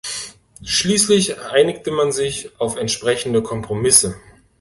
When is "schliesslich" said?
0.63-1.39